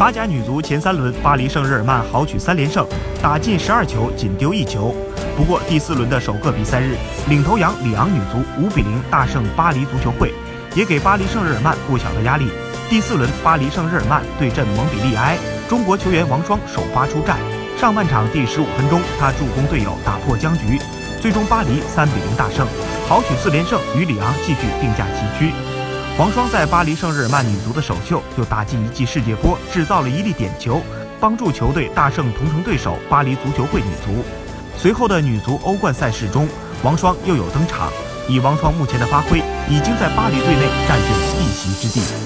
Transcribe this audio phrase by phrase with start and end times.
[0.00, 2.86] 法甲女足前三轮，巴黎圣日耳曼豪取三连胜，
[3.20, 4.94] 打进十二球，仅丢一球。
[5.36, 6.96] 不过第四轮的首个比赛日，
[7.28, 10.32] 领头羊里昂女足五比零大胜巴黎足球会，
[10.74, 12.48] 也给巴黎圣日耳曼不小的压力。
[12.88, 15.36] 第四轮，巴黎圣日耳曼对阵蒙彼利埃，
[15.68, 17.36] 中国球员王霜首发出战。
[17.76, 20.80] 上半场第十五分钟，他助攻队友打破僵局，
[21.20, 22.66] 最终巴黎三比零大胜，
[23.06, 25.52] 豪取四连胜，与里昂继续并驾齐驱。
[26.20, 30.82] 王霜在巴黎圣日耳曼女足的首秀就打进一记世界波，制造了一粒点球，
[31.18, 34.22] 帮助球队大胜同城对手巴黎足球会女足。
[34.76, 36.46] 随后的女足欧冠赛事中，
[36.82, 37.90] 王霜又有登场。
[38.28, 39.38] 以王霜目前的发挥，
[39.70, 42.19] 已经在巴黎队内占据了一席之地。